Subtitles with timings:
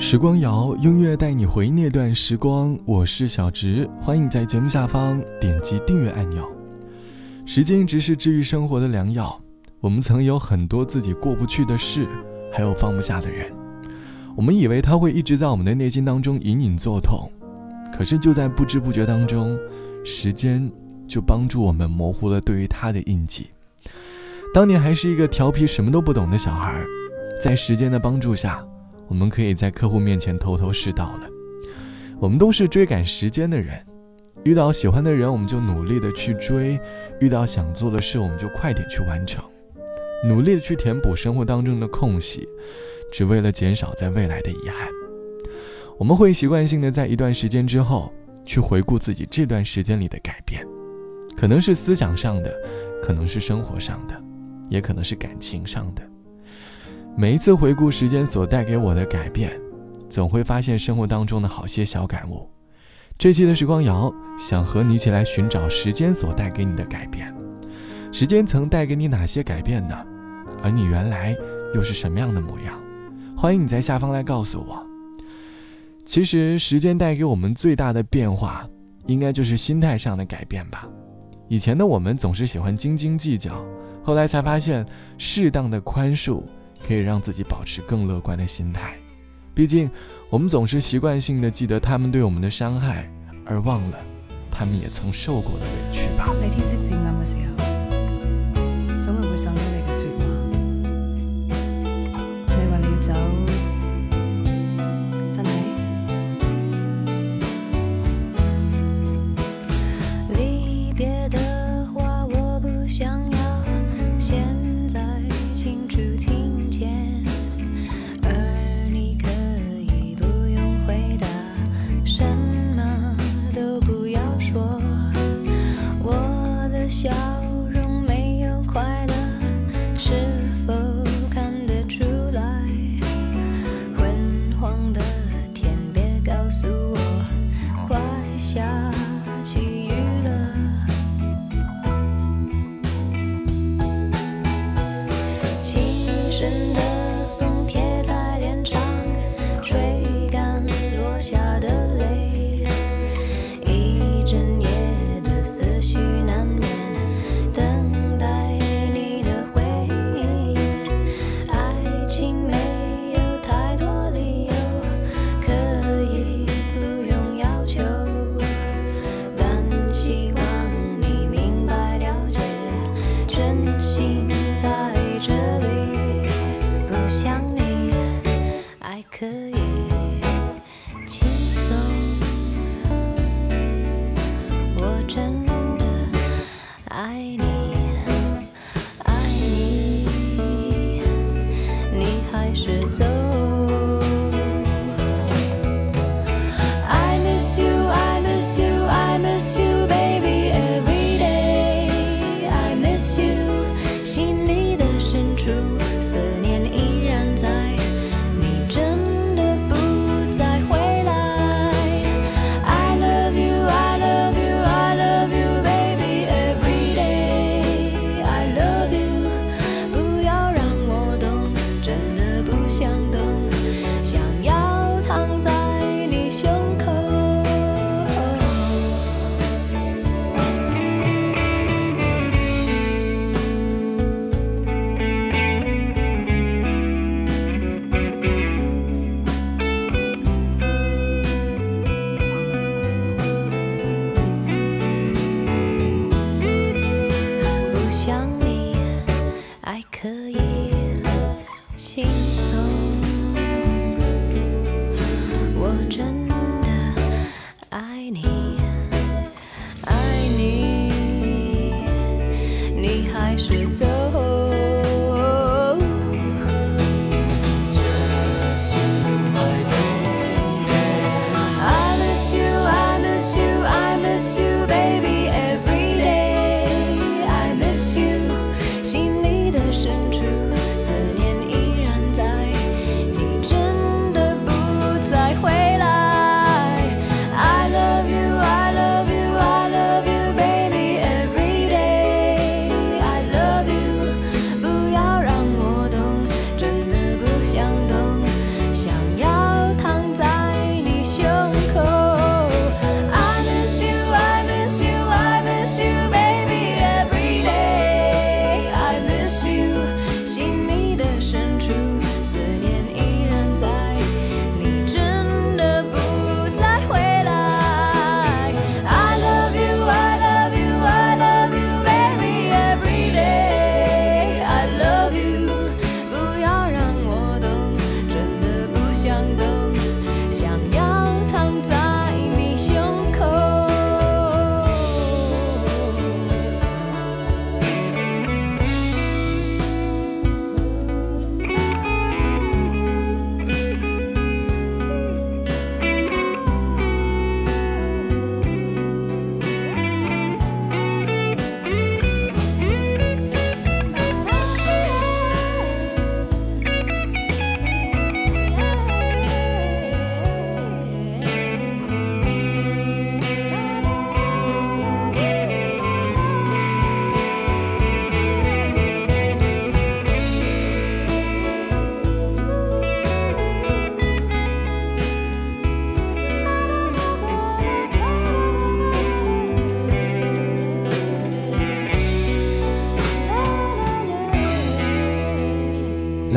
[0.00, 2.78] 时光谣，音乐带你回那段时光。
[2.86, 6.48] 我是小植，欢迎在节目下方点击订阅按钮。
[7.44, 9.38] 时间一直是治愈生活的良药。
[9.80, 12.06] 我们曾有很多自己过不去的事，
[12.52, 13.52] 还有放不下的人。
[14.36, 17.28] 我们以为他会一直在我们的内心当中隐隐作痛，
[17.92, 19.58] 可是就在不知不觉当中，
[20.04, 20.70] 时间
[21.08, 23.48] 就帮助我们模糊了对于他的印记。
[24.54, 26.82] 当年还是一个调皮、什么都不懂的小孩，
[27.42, 28.64] 在时间的帮助下。
[29.08, 31.28] 我们可以在客户面前头头是道了。
[32.20, 33.84] 我们都是追赶时间的人，
[34.44, 36.78] 遇到喜欢的人，我们就努力的去追；
[37.20, 39.42] 遇到想做的事，我们就快点去完成，
[40.24, 42.46] 努力的去填补生活当中的空隙，
[43.12, 44.88] 只为了减少在未来的遗憾。
[45.96, 48.12] 我们会习惯性的在一段时间之后，
[48.44, 50.66] 去回顾自己这段时间里的改变，
[51.36, 52.52] 可能是思想上的，
[53.02, 54.14] 可能是生活上的，
[54.68, 56.02] 也可能是感情上的。
[57.20, 59.50] 每一次回顾时间所带给我的改变，
[60.08, 62.48] 总会发现生活当中的好些小感悟。
[63.18, 67.34] 这期的时光谣想和你一起来寻找时间所带给你的改变。
[68.12, 69.96] 时间曾带给你哪些改变呢？
[70.62, 71.36] 而你原来
[71.74, 72.80] 又是什么样的模样？
[73.36, 74.86] 欢迎你在下方来告诉我。
[76.06, 78.64] 其实时间带给我们最大的变化，
[79.06, 80.86] 应该就是心态上的改变吧。
[81.48, 83.60] 以前的我们总是喜欢斤斤计较，
[84.04, 84.86] 后来才发现
[85.18, 86.44] 适当的宽恕。
[86.86, 88.96] 可以让自己保持更乐观的心态，
[89.54, 89.90] 毕竟
[90.30, 93.08] 我们总是习惯性的记得他们对我们的伤害，
[93.44, 93.98] 而忘了
[94.50, 96.32] 他们也曾受过的委屈吧。
[96.40, 97.56] 每天色渐暗嘅时候，
[99.00, 100.24] 总系会想到你嘅说话。
[102.48, 103.57] 你话你要走。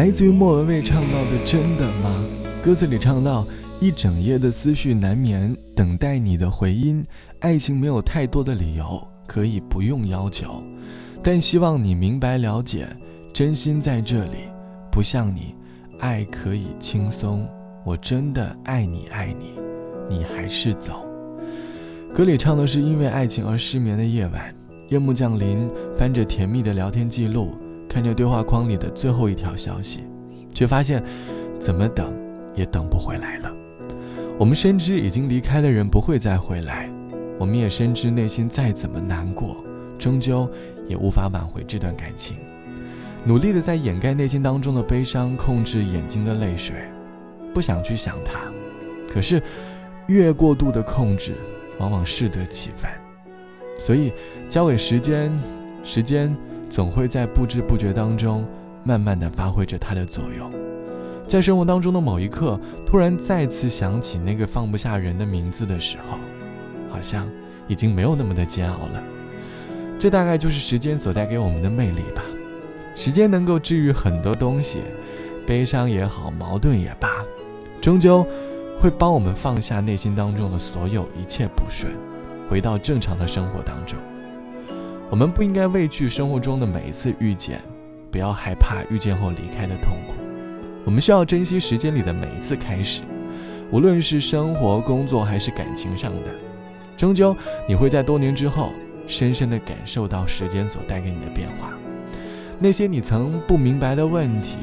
[0.02, 2.26] 来自于莫文蔚唱到的“真的吗”？
[2.66, 3.46] 歌词里唱到
[3.80, 7.06] ：“一整夜的思绪难眠，等待你的回音。
[7.38, 10.60] 爱情没有太多的理由，可以不用要求，
[11.22, 12.88] 但希望你明白了解，
[13.32, 14.38] 真心在这里，
[14.92, 15.54] 不像你，
[16.00, 17.48] 爱可以轻松。
[17.86, 19.54] 我真的爱你，爱你，
[20.10, 21.06] 你还是走。”
[22.12, 24.52] 歌里唱的是因为爱情而失眠的夜晚，
[24.90, 27.52] 夜幕降临，翻着甜蜜的聊天记录。
[27.92, 30.06] 看着对话框里的最后一条消息，
[30.54, 31.04] 却发现
[31.60, 32.10] 怎么等
[32.56, 33.52] 也等不回来了。
[34.40, 36.90] 我们深知已经离开的人不会再回来，
[37.38, 39.58] 我们也深知内心再怎么难过，
[40.00, 40.50] 终究
[40.88, 42.38] 也无法挽回这段感情。
[43.26, 46.78] 努力的在掩盖内心当中的悲伤，控制眼睛的泪水，
[47.54, 48.40] 不想去想他。
[49.14, 49.44] 可是
[50.08, 51.34] 越过度的控制，
[51.78, 52.94] 往往适得其反。
[53.78, 54.14] 所以
[54.48, 55.30] 交给时间，
[55.84, 56.34] 时间。
[56.72, 58.48] 总会在不知不觉当中，
[58.82, 60.50] 慢慢的发挥着它的作用。
[61.28, 66.18] 在生活当中的某一刻，突然再次想起那个放不下人的名字的时候，
[66.90, 67.28] 好像
[67.68, 69.04] 已经没有那么的煎熬了。
[70.00, 72.24] 这大概就是时间所带给我们的魅力吧。
[72.96, 74.80] 时间能够治愈很多东西，
[75.46, 77.10] 悲伤也好，矛盾也罢，
[77.82, 78.26] 终究
[78.80, 81.92] 会帮我们放下内心当中的所有一切不顺，
[82.50, 84.00] 回到正常的生活当中。
[85.12, 87.60] 我们不应该畏惧生活中的每一次遇见，
[88.10, 90.14] 不要害怕遇见后离开的痛苦。
[90.86, 93.02] 我们需要珍惜时间里的每一次开始，
[93.72, 96.28] 无论是生活、工作还是感情上的，
[96.96, 97.36] 终究
[97.68, 98.70] 你会在多年之后，
[99.06, 101.74] 深深的感受到时间所带给你的变化。
[102.58, 104.56] 那些你曾不明白的问题，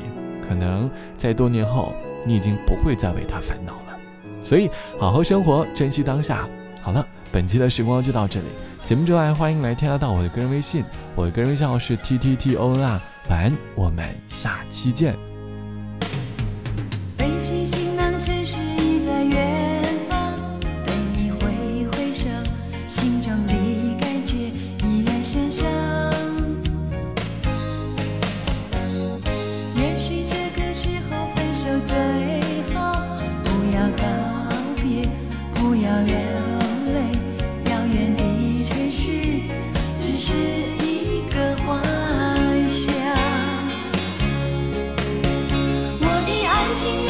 [0.48, 1.92] 可能在多年后，
[2.24, 3.98] 你已经不会再为他烦恼了。
[4.42, 6.48] 所以，好好生活，珍惜当下。
[6.82, 8.46] 好了，本期的时光就到这里。
[8.84, 10.82] 节目之外，欢迎来添加到我的个人微信，
[11.14, 13.00] 我的个人微信号是 t t t o n r。
[13.28, 15.14] 晚安，我们下期见。
[46.74, 47.07] 城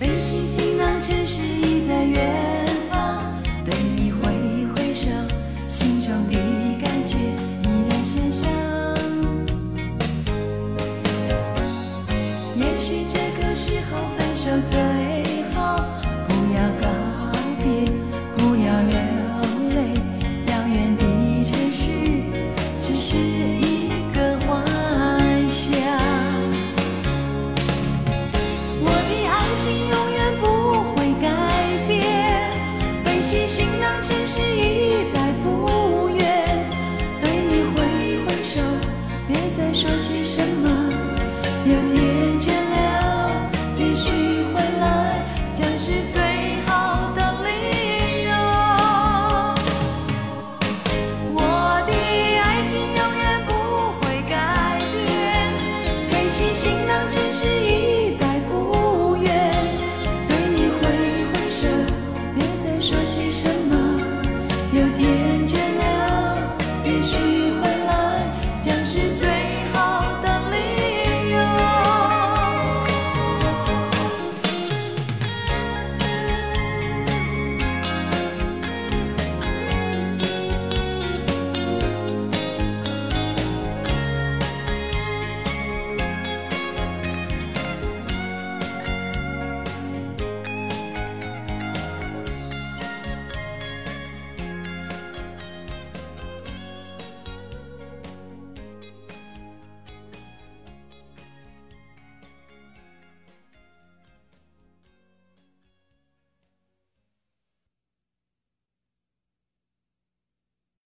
[0.00, 2.59] 背起行囊，城市已在远。
[66.90, 67.29] 也许。